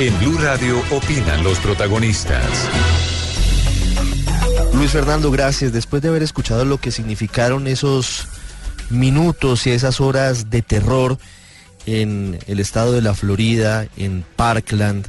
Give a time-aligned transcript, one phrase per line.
[0.00, 2.68] En Blue Radio opinan los protagonistas.
[4.74, 5.72] Luis Fernando, gracias.
[5.72, 8.26] Después de haber escuchado lo que significaron esos
[8.90, 11.16] minutos y esas horas de terror
[11.86, 15.06] en el estado de la Florida, en Parkland,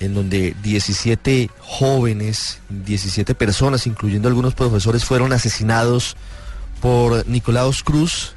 [0.00, 6.16] en donde 17 jóvenes, 17 personas, incluyendo algunos profesores, fueron asesinados
[6.80, 8.33] por Nicolaus Cruz.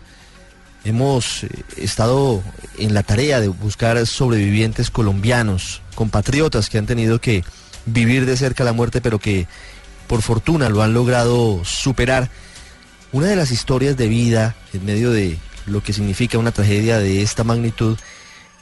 [0.87, 2.41] Hemos eh, estado
[2.77, 7.43] en la tarea de buscar sobrevivientes colombianos, compatriotas que han tenido que
[7.85, 9.47] vivir de cerca la muerte, pero que
[10.07, 12.29] por fortuna lo han logrado superar.
[13.11, 17.21] Una de las historias de vida en medio de lo que significa una tragedia de
[17.21, 17.97] esta magnitud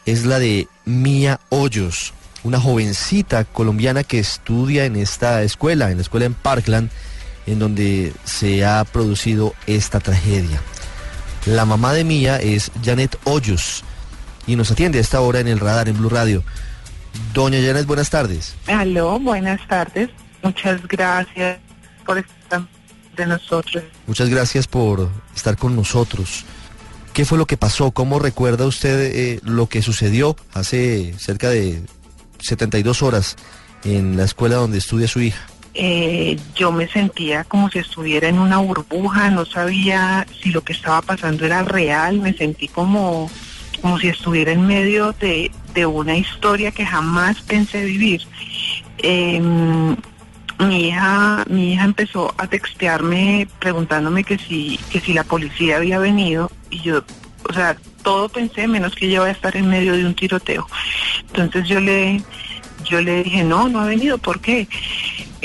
[0.07, 2.11] es la de Mía Hoyos,
[2.43, 6.89] una jovencita colombiana que estudia en esta escuela, en la escuela en Parkland,
[7.45, 10.59] en donde se ha producido esta tragedia.
[11.45, 13.83] La mamá de Mía es Janet Hoyos
[14.47, 16.43] y nos atiende a esta hora en el radar en Blue Radio.
[17.33, 18.55] Doña Janet, buenas tardes.
[18.65, 20.09] Aló, buenas tardes.
[20.41, 21.59] Muchas gracias
[22.03, 22.67] por estar
[23.15, 23.83] de nosotros.
[24.07, 26.45] Muchas gracias por estar con nosotros.
[27.13, 27.91] ¿Qué fue lo que pasó?
[27.91, 31.81] ¿Cómo recuerda usted eh, lo que sucedió hace cerca de
[32.39, 33.35] 72 horas
[33.83, 35.45] en la escuela donde estudia su hija?
[35.77, 40.71] Eh, yo me sentía como si estuviera en una burbuja, no sabía si lo que
[40.71, 43.29] estaba pasando era real, me sentí como,
[43.81, 48.21] como si estuviera en medio de, de una historia que jamás pensé vivir.
[48.99, 49.97] Em,
[50.59, 55.99] mi hija, mi hija empezó a textearme preguntándome que si, que si la policía había
[55.99, 57.03] venido y yo,
[57.49, 60.65] o sea, todo pensé menos que ella iba a estar en medio de un tiroteo.
[61.27, 62.21] Entonces yo le,
[62.85, 64.67] yo le dije, no, no ha venido, ¿por qué?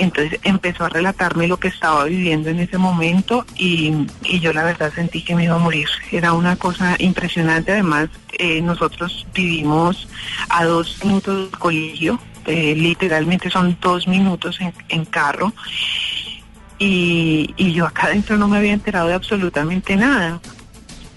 [0.01, 3.93] Entonces empezó a relatarme lo que estaba viviendo en ese momento y,
[4.41, 5.89] yo la verdad sentí que me iba a morir.
[6.11, 7.73] Era una cosa impresionante.
[7.73, 10.09] Además, eh, nosotros vivimos
[10.49, 15.53] a dos minutos del colegio, eh, literalmente son dos minutos en, carro.
[16.79, 20.41] Y, yo acá adentro no me había enterado de absolutamente nada.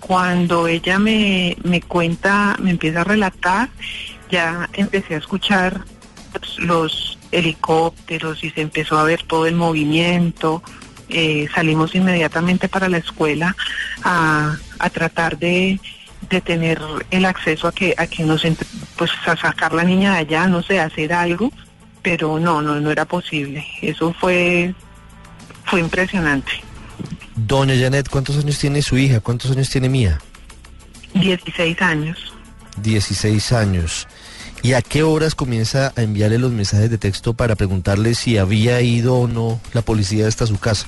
[0.01, 3.69] Cuando ella me, me cuenta, me empieza a relatar,
[4.29, 5.85] ya empecé a escuchar
[6.57, 10.63] los helicópteros y se empezó a ver todo el movimiento.
[11.09, 13.55] Eh, salimos inmediatamente para la escuela
[14.03, 15.79] a, a tratar de,
[16.29, 16.79] de, tener
[17.11, 20.47] el acceso a que a que nos entre, pues a sacar la niña de allá,
[20.47, 21.51] no sé, hacer algo,
[22.01, 23.65] pero no, no, no era posible.
[23.81, 24.73] Eso fue
[25.65, 26.51] fue impresionante.
[27.35, 29.19] Doña Janet, ¿cuántos años tiene su hija?
[29.19, 30.19] ¿Cuántos años tiene Mía?
[31.15, 32.33] 16 años.
[32.81, 34.07] 16 años.
[34.63, 38.79] ¿Y a qué horas comienza a enviarle los mensajes de texto para preguntarle si había
[38.79, 40.88] ido o no la policía hasta su casa?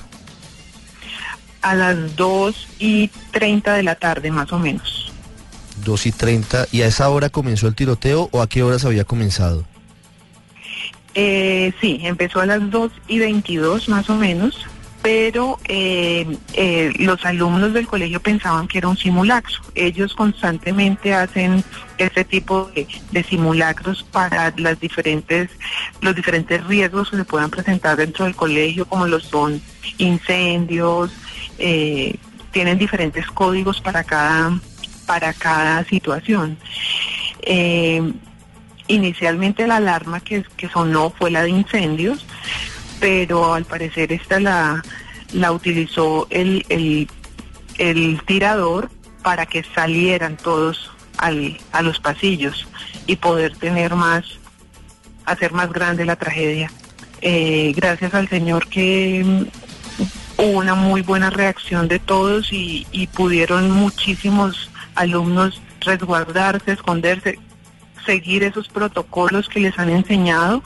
[1.60, 5.12] A las 2 y 30 de la tarde, más o menos.
[5.84, 6.68] 2 y 30.
[6.72, 9.66] ¿Y a esa hora comenzó el tiroteo o a qué horas había comenzado?
[11.14, 14.66] Eh, sí, empezó a las 2 y 22 más o menos,
[15.06, 19.54] pero eh, eh, los alumnos del colegio pensaban que era un simulacro.
[19.76, 21.62] Ellos constantemente hacen
[21.96, 25.48] este tipo de, simulacros para las diferentes,
[26.00, 29.62] los diferentes riesgos que se puedan presentar dentro del colegio, como lo son
[29.98, 31.12] incendios,
[31.60, 32.16] eh,
[32.50, 34.58] tienen diferentes códigos para cada,
[35.06, 36.58] para cada situación.
[38.88, 42.26] Inicialmente la alarma que sonó fue la de incendios,
[43.00, 44.82] pero al parecer esta la,
[45.32, 47.08] la utilizó el, el,
[47.78, 48.90] el tirador
[49.22, 52.66] para que salieran todos al, a los pasillos
[53.06, 54.24] y poder tener más,
[55.24, 56.70] hacer más grande la tragedia.
[57.22, 63.06] Eh, gracias al Señor que mm, hubo una muy buena reacción de todos y, y
[63.06, 67.38] pudieron muchísimos alumnos resguardarse, esconderse,
[68.06, 70.62] seguir esos protocolos que les han enseñado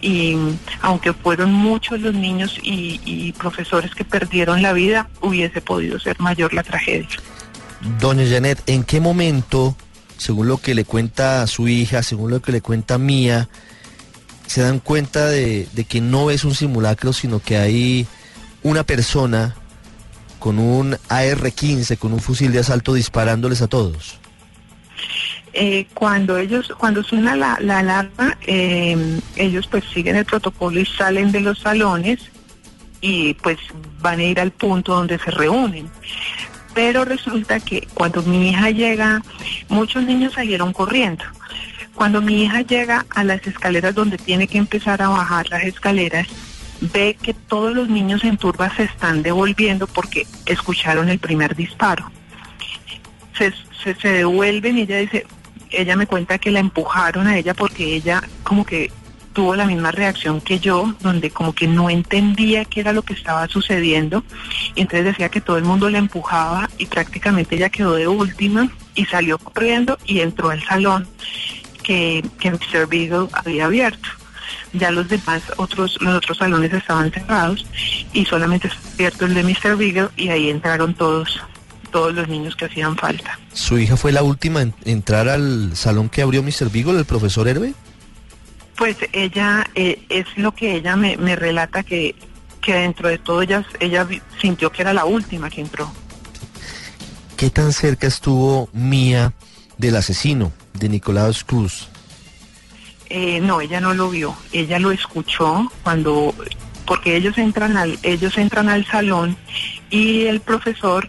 [0.00, 0.36] y
[0.80, 6.18] aunque fueron muchos los niños y, y, profesores que perdieron la vida, hubiese podido ser
[6.20, 7.08] mayor la tragedia.
[8.00, 9.76] Doña Janet, ¿en qué momento,
[10.16, 13.48] según lo que le cuenta su hija, según lo que le cuenta Mía,
[14.46, 18.06] se dan cuenta de, de que no es un simulacro, sino que hay
[18.62, 19.56] una persona
[20.38, 24.20] con un AR-15, con un fusil de asalto disparándoles a todos?
[25.58, 30.84] Eh, cuando ellos, cuando suena la, la alarma, eh, ellos pues siguen el protocolo y
[30.84, 32.30] salen de los salones
[33.00, 33.56] y pues
[34.02, 35.88] van a ir al punto donde se reúnen.
[36.74, 39.22] Pero resulta que cuando mi hija llega,
[39.70, 41.24] muchos niños salieron corriendo.
[41.94, 46.26] Cuando mi hija llega a las escaleras donde tiene que empezar a bajar las escaleras,
[46.92, 52.10] ve que todos los niños en turba se están devolviendo porque escucharon el primer disparo.
[53.38, 55.26] Se devuelven y ella dice,
[55.70, 58.90] ella me cuenta que la empujaron a ella porque ella como que
[59.36, 63.12] tuvo la misma reacción que yo, donde como que no entendía qué era lo que
[63.12, 64.24] estaba sucediendo,
[64.74, 68.70] y entonces decía que todo el mundo la empujaba y prácticamente ella quedó de última
[68.94, 71.06] y salió corriendo y entró al salón
[71.82, 72.86] que, que Mr.
[72.88, 74.08] Beagle había abierto.
[74.72, 77.66] Ya los demás, otros, los otros salones estaban cerrados
[78.14, 79.76] y solamente estaba abierto el de Mr.
[79.76, 81.42] Beagle y ahí entraron todos,
[81.96, 83.38] todos los niños que hacían falta.
[83.54, 86.70] ¿Su hija fue la última en entrar al salón que abrió Mr.
[86.70, 87.72] Beagle, el profesor Herbe?
[88.76, 92.14] Pues ella, eh, es lo que ella me, me relata que,
[92.60, 94.06] que dentro de todo ella, ella
[94.38, 95.90] sintió que era la última que entró.
[97.34, 99.32] ¿Qué tan cerca estuvo Mía
[99.78, 101.88] del asesino, de Nicolás Cruz?
[103.08, 106.34] Eh, no, ella no lo vio, ella lo escuchó cuando,
[106.84, 109.34] porque ellos entran al, ellos entran al salón
[109.88, 111.08] y el profesor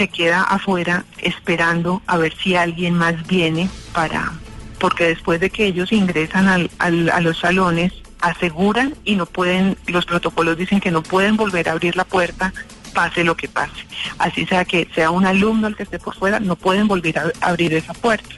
[0.00, 4.32] se queda afuera esperando a ver si alguien más viene para,
[4.78, 7.92] porque después de que ellos ingresan al, al- a los salones,
[8.22, 12.50] aseguran y no pueden, los protocolos dicen que no pueden volver a abrir la puerta
[12.94, 13.84] pase lo que pase.
[14.18, 17.30] Así sea que sea un alumno el que esté por fuera, no pueden volver a
[17.42, 18.34] abrir esa puerta.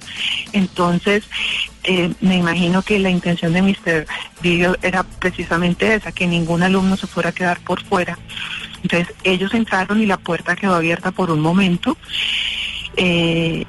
[0.53, 1.25] Entonces,
[1.85, 4.07] eh, me imagino que la intención de Mr.
[4.43, 8.19] Beagle era precisamente esa, que ningún alumno se fuera a quedar por fuera.
[8.83, 11.97] Entonces, ellos entraron y la puerta quedó abierta por un momento.
[12.97, 13.65] eh,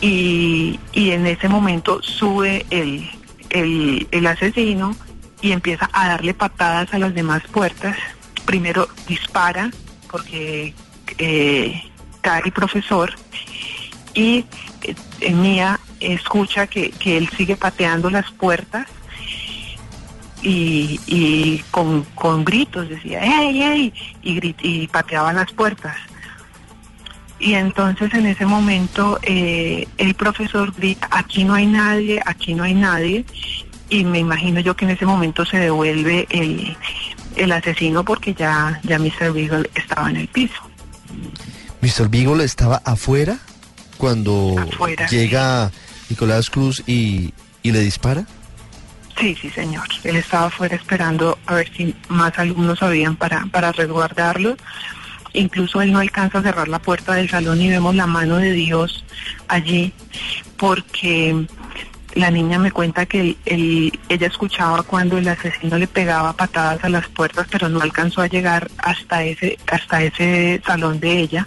[0.00, 3.08] y, y en ese momento sube el,
[3.50, 4.96] el, asesino
[5.42, 7.96] y empieza a darle patadas a las demás puertas.
[8.46, 9.70] Primero dispara
[10.10, 10.74] porque
[11.18, 11.82] eh,
[12.22, 13.14] cae el profesor
[14.14, 14.44] y
[15.20, 18.86] eh, Mía escucha que, que él sigue pateando las puertas
[20.42, 23.92] y, y con, con gritos decía ¡Ey, ey!
[24.22, 25.96] Y, grit- y pateaba las puertas.
[27.38, 32.62] Y entonces en ese momento eh, el profesor grita, aquí no hay nadie, aquí no
[32.64, 33.24] hay nadie.
[33.88, 36.76] Y me imagino yo que en ese momento se devuelve el,
[37.36, 39.32] el asesino porque ya, ya Mr.
[39.32, 40.54] Beagle estaba en el piso.
[41.80, 42.08] Mr.
[42.08, 43.38] Beagle estaba afuera
[43.96, 45.70] cuando Afuera, llega
[46.10, 47.32] Nicolás Cruz y,
[47.62, 48.26] y le dispara.
[49.20, 49.86] Sí, sí, señor.
[50.04, 54.56] Él estaba afuera esperando a ver si más alumnos habían para, para resguardarlos.
[55.32, 58.52] Incluso él no alcanza a cerrar la puerta del salón y vemos la mano de
[58.52, 59.04] Dios
[59.46, 59.92] allí,
[60.56, 61.46] porque
[62.14, 66.82] la niña me cuenta que el- el- ella escuchaba cuando el asesino le pegaba patadas
[66.82, 71.46] a las puertas, pero no alcanzó a llegar hasta ese, hasta ese salón de ella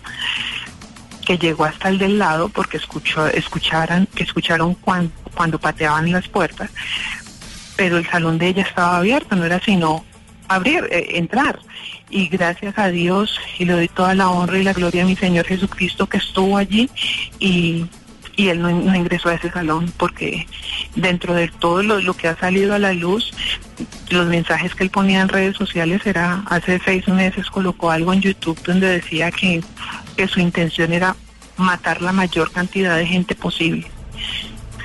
[1.25, 6.27] que llegó hasta el del lado porque escuchó, escucharan, que escucharon cuan- cuando pateaban las
[6.29, 6.69] puertas,
[7.75, 10.03] pero el salón de ella estaba abierto, no era sino
[10.47, 11.59] abrir, eh, entrar.
[12.09, 15.15] Y gracias a Dios, y le doy toda la honra y la gloria a mi
[15.15, 16.89] Señor Jesucristo que estuvo allí
[17.39, 17.85] y,
[18.35, 20.47] y él no, no ingresó a ese salón porque
[20.95, 23.31] dentro de todo lo, lo que ha salido a la luz,
[24.09, 28.21] los mensajes que él ponía en redes sociales era, hace seis meses colocó algo en
[28.21, 29.63] YouTube donde decía que,
[30.15, 31.15] que su intención era
[31.57, 33.87] matar la mayor cantidad de gente posible.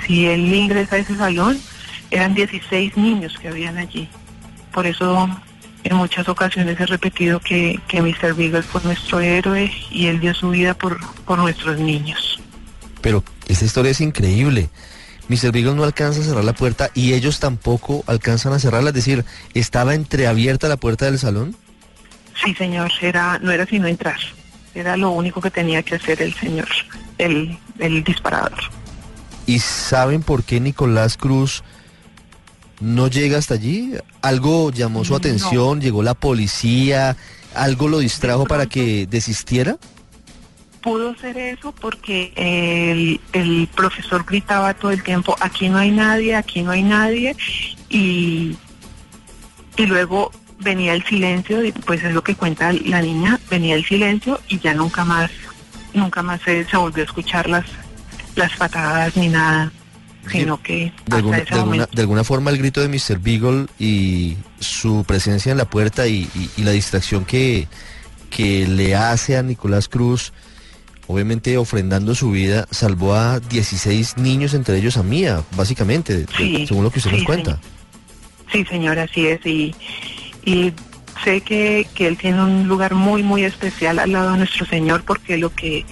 [0.06, 1.58] Si él ingresa a ese salón,
[2.10, 4.08] eran 16 niños que habían allí.
[4.72, 5.28] Por eso
[5.84, 8.34] en muchas ocasiones he repetido que, que Mr.
[8.34, 12.40] Beagle fue nuestro héroe y él dio su vida por, por nuestros niños.
[13.00, 14.70] Pero esta historia es increíble.
[15.28, 15.52] Mr.
[15.52, 18.90] Beagle no alcanza a cerrar la puerta y ellos tampoco alcanzan a cerrarla.
[18.90, 19.24] Es decir,
[19.54, 21.54] estaba entreabierta la puerta del salón.
[22.44, 24.18] Sí, señor, era, no era sino entrar.
[24.74, 26.68] Era lo único que tenía que hacer el señor,
[27.18, 28.58] el, el disparador.
[29.46, 31.62] ¿Y saben por qué Nicolás Cruz
[32.80, 33.94] no llega hasta allí?
[34.22, 35.16] ¿Algo llamó su No.
[35.18, 35.80] atención?
[35.80, 37.16] ¿Llegó la policía?
[37.54, 39.76] ¿Algo lo distrajo para que desistiera?
[40.80, 46.36] pudo ser eso porque el, el profesor gritaba todo el tiempo, aquí no hay nadie,
[46.36, 47.36] aquí no hay nadie,
[47.90, 48.56] y,
[49.76, 50.30] y luego
[50.60, 54.60] venía el silencio, y pues es lo que cuenta la niña, venía el silencio y
[54.60, 55.30] ya nunca más,
[55.94, 57.66] nunca más se, se volvió a escuchar las,
[58.36, 59.70] las patadas ni nada,
[60.30, 61.90] sino que De alguna, ese de, alguna, momento.
[61.96, 63.18] de alguna forma el grito de Mr.
[63.18, 67.66] Beagle y su presencia en la puerta y, y- y la distracción que,
[68.30, 70.32] que le hace a Nicolás Cruz
[71.10, 76.84] obviamente ofrendando su vida, salvó a 16 niños, entre ellos a Mía, básicamente, Sí, según
[76.84, 77.52] lo que usted sí, nos cuenta.
[77.52, 77.78] señor.
[78.52, 79.40] Sí, señora, así es.
[79.46, 79.74] Y,
[80.44, 80.70] y
[81.24, 85.02] sé que, que él tiene un lugar muy, muy especial al lado de nuestro Señor
[85.04, 85.86] porque lo que,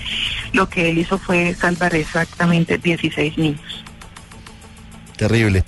[0.52, 3.84] lo que él hizo fue salvar exactamente 16 niños.
[5.16, 5.64] Terrible.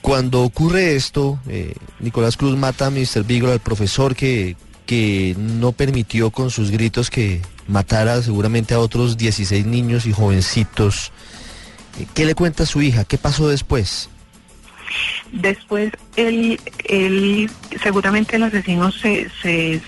[0.00, 3.24] Cuando ocurre esto, eh, Nicolás Cruz mata a Mr.
[3.24, 4.56] Beagle, al profesor que,
[4.86, 11.12] que no permitió con sus gritos que matara seguramente a otros 16 niños y jovencitos.
[11.98, 13.04] Eh, ¿Qué le cuenta a su hija?
[13.04, 14.08] ¿Qué pasó después?
[15.32, 17.50] Después, él, él
[17.82, 19.80] seguramente el asesino se, se,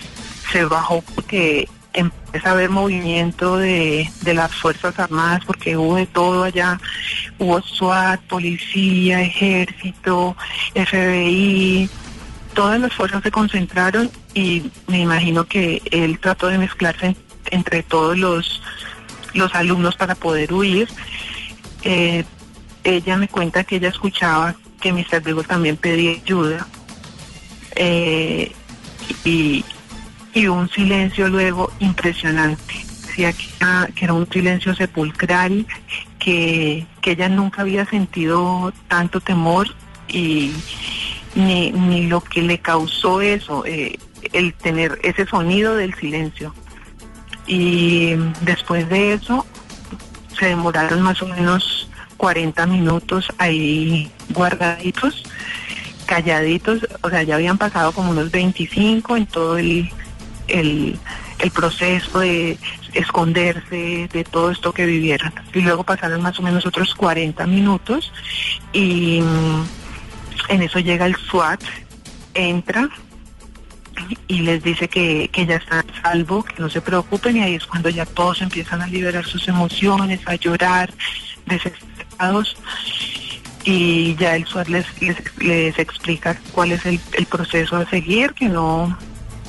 [0.51, 6.05] se bajó porque empieza a haber movimiento de, de las Fuerzas Armadas, porque hubo de
[6.05, 6.79] todo allá.
[7.41, 10.35] Hubo SWAT, policía, ejército,
[10.75, 11.89] FBI,
[12.53, 17.17] todas las fuerzas se concentraron y me imagino que él trató de mezclarse en-
[17.49, 18.61] entre todos los,
[19.33, 20.87] los alumnos para poder huir.
[21.81, 22.23] Eh,
[22.83, 25.21] ella me cuenta que ella escuchaba que Mr.
[25.23, 26.67] Beagle también pedía ayuda
[27.75, 28.51] eh,
[29.25, 29.65] y,
[30.35, 32.85] y un silencio luego impresionante.
[33.07, 35.65] Decía que era un silencio sepulcral,
[36.23, 39.67] que, que ella nunca había sentido tanto temor
[40.07, 40.53] y
[41.35, 43.97] ni, ni lo que le causó eso, eh,
[44.31, 46.53] el tener ese sonido del silencio.
[47.47, 49.45] Y después de eso
[50.37, 55.23] se demoraron más o menos 40 minutos ahí guardaditos,
[56.05, 59.89] calladitos, o sea, ya habían pasado como unos 25 en todo el,
[60.47, 60.99] el,
[61.41, 62.57] el proceso de
[62.93, 65.33] esconderse de todo esto que vivieron.
[65.53, 68.11] Y luego pasaron más o menos otros 40 minutos
[68.73, 69.63] y mm,
[70.49, 71.61] en eso llega el SWAT,
[72.33, 72.89] entra
[74.27, 77.55] y les dice que, que ya están a salvo, que no se preocupen y ahí
[77.55, 80.93] es cuando ya todos empiezan a liberar sus emociones, a llorar,
[81.45, 82.55] desesperados
[83.63, 88.33] y ya el SWAT les, les, les explica cuál es el, el proceso a seguir,
[88.33, 88.97] que no,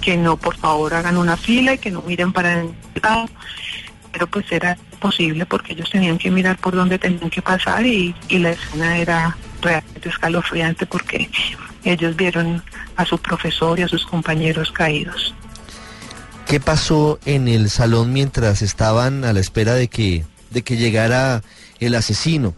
[0.03, 3.27] que no por favor hagan una fila y que no miren para el lado,
[4.13, 8.15] pero pues era posible porque ellos tenían que mirar por dónde tenían que pasar y,
[8.29, 11.31] y la escena era realmente escalofriante porque
[11.85, 12.63] ellos vieron
[12.97, 15.35] a su profesor y a sus compañeros caídos.
[16.47, 21.43] ¿Qué pasó en el salón mientras estaban a la espera de que, de que llegara
[21.81, 22.55] el asesino?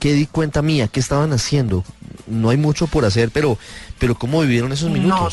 [0.00, 0.88] ¿Qué di cuenta mía?
[0.88, 1.84] ¿Qué estaban haciendo?
[2.26, 3.56] No hay mucho por hacer, pero,
[3.98, 5.28] pero ¿cómo vivieron esos No.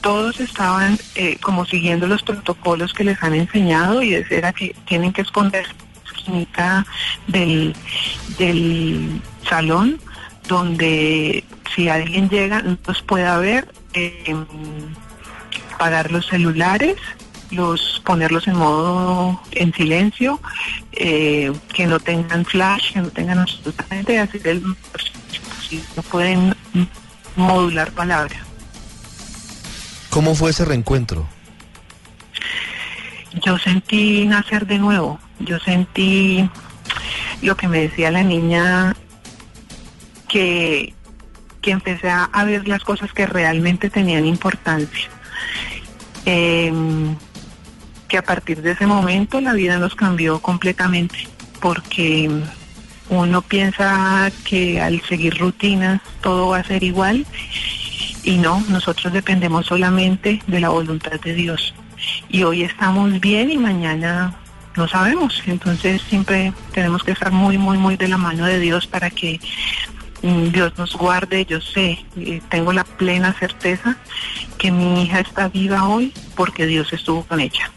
[0.00, 5.12] Todos estaban eh, como siguiendo los protocolos que les han enseñado y era que tienen
[5.12, 5.66] que esconder
[6.04, 6.86] esquinita
[7.26, 7.74] del,
[8.38, 10.00] del salón
[10.48, 14.34] donde si alguien llega no los pueda ver, eh,
[15.74, 16.96] apagar los celulares,
[17.50, 20.40] los ponerlos en modo en silencio,
[20.92, 24.62] eh, que no tengan flash, que no tengan absolutamente así el
[25.96, 26.54] no pueden
[27.36, 28.49] modular palabras.
[30.10, 31.26] ¿Cómo fue ese reencuentro?
[33.44, 36.48] yo sentí nacer de nuevo, yo sentí
[37.42, 38.94] lo que me decía la niña,
[40.28, 40.94] que,
[41.62, 45.08] que empecé a, ver las cosas que realmente tenían importancia.
[46.26, 47.16] Em,
[48.08, 51.28] que a partir de ese momento la vida nos cambió completamente,
[51.60, 52.28] porque
[53.08, 57.24] uno piensa que al seguir rutinas todo va a ser igual
[58.22, 61.74] y no, nosotros dependemos solamente de la voluntad de Dios.
[62.28, 64.34] Y hoy estamos bien y mañana
[64.76, 65.42] no sabemos.
[65.46, 69.40] Entonces siempre tenemos que estar muy, muy, muy de la mano de Dios para que
[70.22, 71.44] mm, Dios nos guarde.
[71.44, 73.96] Yo sé, eh, tengo la plena certeza
[74.58, 77.70] que mi hija está viva hoy porque Dios estuvo con ella.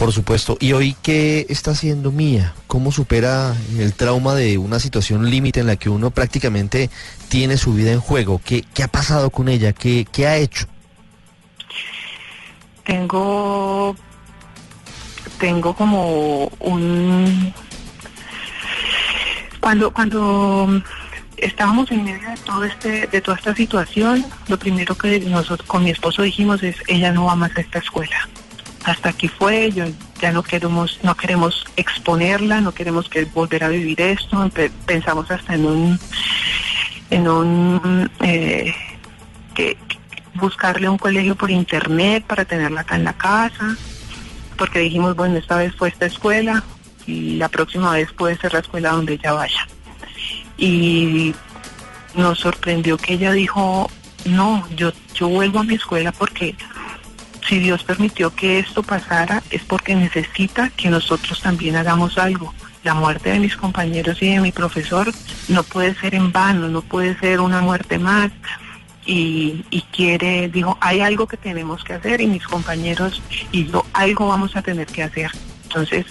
[0.00, 0.56] Por supuesto.
[0.60, 2.54] ¿Y hoy qué está haciendo Mía?
[2.66, 6.88] ¿Cómo supera el trauma de una situación límite en la que uno prácticamente
[7.28, 8.40] tiene su vida en juego?
[8.42, 9.74] ¿Qué, qué ha pasado con ella?
[9.74, 10.66] ¿Qué, qué ha hecho?
[12.84, 13.94] tengo
[15.38, 17.52] tengo como un
[19.60, 20.82] cuando cuando
[21.36, 25.84] estábamos en medio de todo este de toda esta situación lo primero que nosotros con
[25.84, 28.28] mi esposo dijimos es ella no va más a esta escuela
[28.90, 29.84] hasta aquí fue yo
[30.20, 34.50] ya no queremos no queremos exponerla no queremos que volver a vivir esto
[34.86, 36.00] pensamos hasta en un
[37.10, 38.74] en un eh,
[39.54, 39.76] que
[40.34, 43.76] buscarle un colegio por internet para tenerla acá en la casa,
[44.56, 46.64] porque dijimos, bueno, esta vez fue esta escuela
[47.06, 49.66] y la próxima vez puede ser la escuela donde ella vaya.
[50.56, 51.34] Y
[52.14, 53.90] nos sorprendió que ella dijo,
[54.24, 56.54] no, yo, yo vuelvo a mi escuela porque
[57.50, 62.54] si Dios permitió que esto pasara es porque necesita que nosotros también hagamos algo.
[62.84, 65.12] La muerte de mis compañeros y de mi profesor
[65.48, 68.30] no puede ser en vano, no puede ser una muerte más.
[69.04, 74.28] Y, quiere, dijo, hay algo que tenemos que hacer y mis compañeros y yo algo
[74.28, 75.32] vamos a tener que hacer.
[75.64, 76.06] Entonces,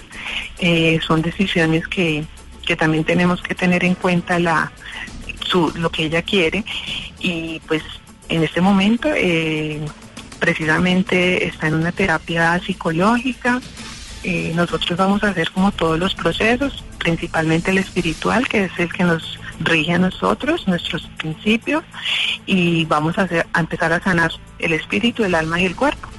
[0.58, 2.26] eh, son decisiones que,
[2.66, 4.74] que también tenemos que tener en cuenta la,
[5.46, 6.66] su, lo que ella quiere
[7.20, 7.84] y pues
[8.28, 9.80] en este momento eh,
[10.40, 13.62] precisamente está en una terapia psicológica.
[14.24, 18.92] Eh, nosotros vamos a hacer como todos los procesos, principalmente el espiritual, que es el
[18.92, 21.84] que nos rige a nosotros, nuestros principios,
[22.46, 23.28] y vamos a,
[23.58, 26.10] empezar a sanar el espíritu, el alma y el cuerpo.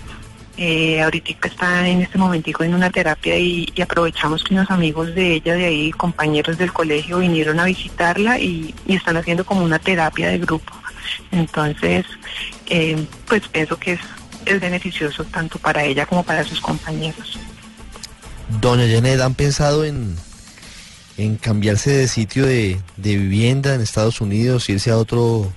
[0.56, 5.34] Eh, ahorita está en este momentico en una terapia y, aprovechamos que unos amigos de
[5.34, 10.28] ella, de ahí, compañeros del colegio, vinieron a visitarla y están haciendo como una terapia
[10.28, 10.79] de grupo.
[11.30, 12.06] Entonces,
[12.66, 14.00] eh, pues pienso que es,
[14.46, 17.38] es beneficioso tanto para ella como para sus compañeros.
[18.60, 20.16] Doña Janet, ¿han pensado en,
[21.16, 25.52] en cambiarse de sitio de, de vivienda en Estados Unidos, irse a otro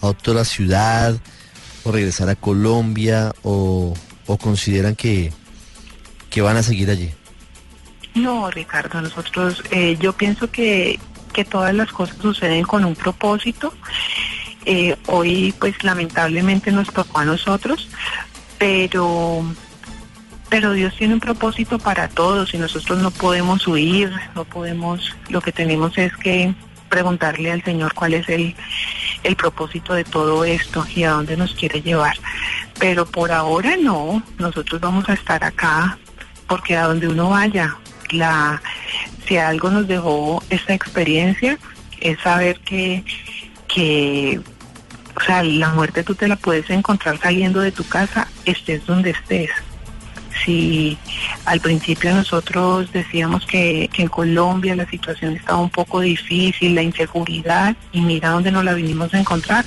[0.00, 1.16] a otra ciudad
[1.84, 3.94] o regresar a Colombia o,
[4.26, 5.32] o consideran que,
[6.28, 7.10] que van a seguir allí?
[8.14, 10.98] No, Ricardo, nosotros, eh, yo pienso que,
[11.32, 13.72] que todas las cosas suceden con un propósito.
[14.64, 17.88] Eh, hoy, pues lamentablemente nos tocó a nosotros,
[18.58, 19.44] pero,
[20.48, 25.40] pero Dios tiene un propósito para todos y nosotros no podemos huir, no podemos, lo
[25.40, 26.54] que tenemos es que
[26.88, 28.54] preguntarle al Señor cuál es el,
[29.22, 32.16] el propósito de todo esto y a dónde nos quiere llevar.
[32.78, 35.98] Pero por ahora no, nosotros vamos a estar acá
[36.46, 37.78] porque a donde uno vaya,
[38.10, 38.60] la,
[39.26, 41.58] si algo nos dejó esta experiencia
[42.00, 43.04] es saber que,
[43.68, 44.40] que,
[45.14, 49.10] o sea, la muerte tú te la puedes encontrar saliendo de tu casa, estés donde
[49.10, 49.50] estés.
[50.44, 50.98] Si
[51.44, 56.82] al principio nosotros decíamos que, que en Colombia la situación estaba un poco difícil, la
[56.82, 59.64] inseguridad, y mira dónde nos la vinimos a encontrar,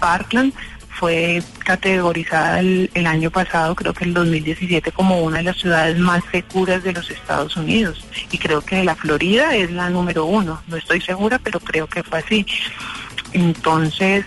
[0.00, 0.52] Parkland
[0.88, 5.98] fue categorizada el, el, año pasado, creo que el 2017, como una de las ciudades
[5.98, 8.04] más seguras de los Estados Unidos.
[8.30, 10.62] Y creo que la Florida es la número uno.
[10.66, 12.46] No estoy segura, pero creo que fue así.
[13.32, 14.24] Entonces,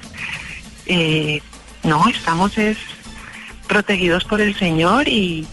[0.89, 1.41] eh,
[1.84, 2.78] no, estamos es
[3.67, 5.47] protegidos por el Señor y,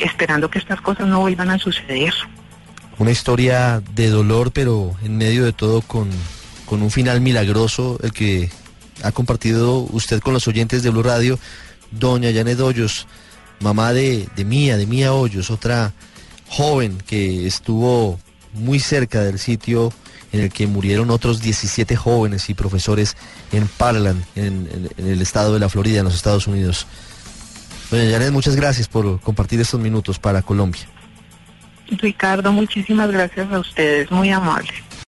[0.00, 2.14] esperando que estas cosas no vuelvan a suceder.
[2.98, 6.08] Una historia de dolor, pero en medio de todo con,
[6.64, 8.50] con un final milagroso, el que
[9.02, 11.38] ha compartido usted con los oyentes de Blue Radio,
[11.90, 13.06] doña Janet Hoyos,
[13.60, 15.92] mamá de, de Mía, de Mía Hoyos, otra
[16.48, 18.18] joven que estuvo
[18.54, 19.92] muy cerca del sitio
[20.34, 23.16] en el que murieron otros 17 jóvenes y profesores
[23.52, 26.88] en Parkland, en, en, el estado de la Florida, en los Estados Unidos.
[27.88, 30.82] Doña Janet, muchas gracias por compartir estos minutos para Colombia.
[31.86, 34.72] Ricardo, muchísimas gracias a ustedes, muy amable.